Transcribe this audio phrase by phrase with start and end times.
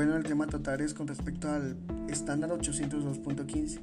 [0.00, 1.76] Bueno, el tema a tratar es con respecto al
[2.08, 3.80] estándar 802.15,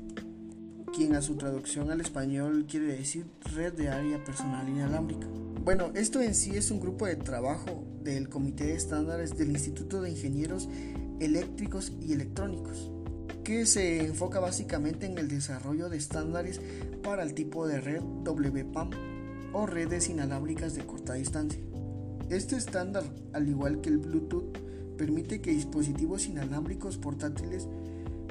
[0.92, 5.28] quien a su traducción al español quiere decir red de área personal inalámbrica.
[5.64, 10.02] Bueno, esto en sí es un grupo de trabajo del Comité de Estándares del Instituto
[10.02, 10.68] de Ingenieros
[11.20, 12.90] Eléctricos y Electrónicos,
[13.44, 16.60] que se enfoca básicamente en el desarrollo de estándares
[17.04, 18.90] para el tipo de red WPAM
[19.54, 21.62] o redes inalámbricas de corta distancia.
[22.32, 24.66] Este estándar, al igual que el Bluetooth,
[24.98, 27.68] permite que dispositivos inalámbricos portátiles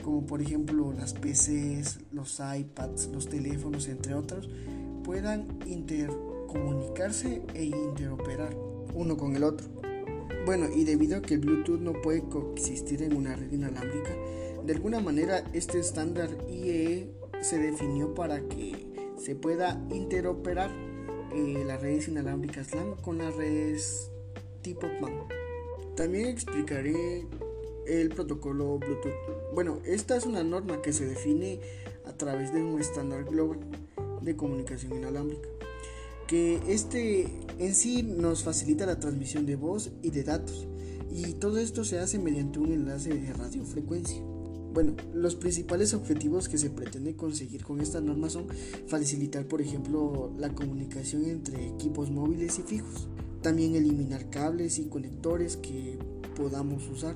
[0.07, 4.49] como por ejemplo las PCs, los iPads, los teléfonos, entre otros,
[5.03, 8.57] puedan intercomunicarse e interoperar
[8.95, 9.67] uno con el otro.
[10.45, 14.15] Bueno, y debido a que el Bluetooth no puede coexistir en una red inalámbrica,
[14.65, 17.11] de alguna manera este estándar IEE
[17.41, 18.87] se definió para que
[19.19, 20.71] se pueda interoperar
[21.35, 24.13] eh, las redes inalámbricas LAN con las redes
[24.63, 25.36] tipo MAN.
[25.97, 27.27] También explicaré
[27.87, 29.55] el protocolo Bluetooth.
[29.55, 31.61] Bueno, esta es una norma que se define
[32.05, 33.61] a través de un estándar global
[34.21, 35.49] de comunicación inalámbrica,
[36.27, 40.67] que este en sí nos facilita la transmisión de voz y de datos,
[41.11, 44.21] y todo esto se hace mediante un enlace de radiofrecuencia.
[44.75, 48.49] Bueno, los principales objetivos que se pretende conseguir con esta norma son
[48.87, 53.09] facilitar, por ejemplo, la comunicación entre equipos móviles y fijos,
[53.47, 56.01] también eliminar cables y conectores que
[56.35, 57.15] podamos usar.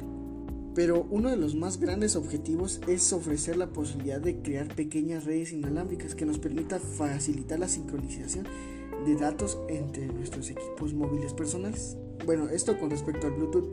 [0.76, 5.50] Pero uno de los más grandes objetivos es ofrecer la posibilidad de crear pequeñas redes
[5.50, 8.46] inalámbricas que nos permita facilitar la sincronización
[9.04, 11.96] de datos entre nuestros equipos móviles personales.
[12.24, 13.68] Bueno, esto con respecto al Bluetooth.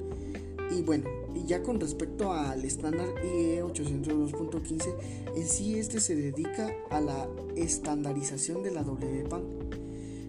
[0.76, 1.08] Y bueno,
[1.46, 4.96] ya con respecto al estándar IE 802.15,
[5.36, 9.57] en sí este se dedica a la estandarización de la WPAN.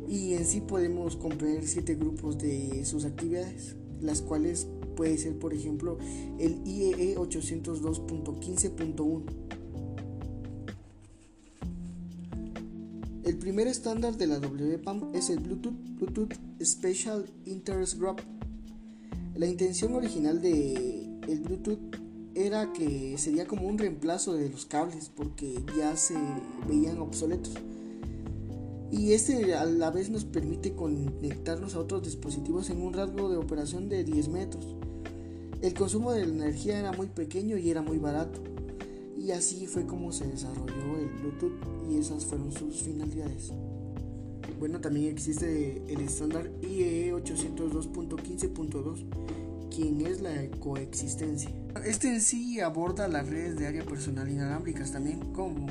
[0.09, 5.53] Y en sí podemos comprender siete grupos de sus actividades, las cuales puede ser por
[5.53, 5.99] ejemplo
[6.39, 9.23] el IEE 802.15.1.
[13.25, 16.33] El primer estándar de la WPAN es el Bluetooth, Bluetooth
[16.63, 18.23] Special Interest Group
[19.39, 21.79] la intención original de el Bluetooth
[22.35, 26.17] era que sería como un reemplazo de los cables porque ya se
[26.67, 27.55] veían obsoletos.
[28.91, 33.37] Y este a la vez nos permite conectarnos a otros dispositivos en un rasgo de
[33.37, 34.75] operación de 10 metros.
[35.61, 38.41] El consumo de energía era muy pequeño y era muy barato.
[39.19, 41.53] Y así fue como se desarrolló el Bluetooth
[41.91, 43.53] y esas fueron sus finalidades.
[44.59, 49.05] Bueno, también existe el estándar IEE 802.15.2,
[49.75, 51.51] quien es la coexistencia.
[51.85, 55.67] Este en sí aborda las redes de área personal inalámbricas también, como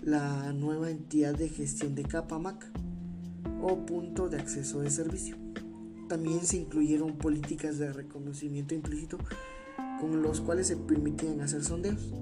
[0.03, 2.67] la nueva entidad de gestión de capa Mac
[3.63, 5.37] o punto de acceso de servicio.
[6.09, 9.19] También se incluyeron políticas de reconocimiento implícito
[10.01, 12.13] con los cuales se permitían hacer sondeos.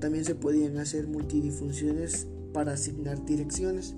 [0.00, 3.94] También se podían hacer multidifunciones para asignar direcciones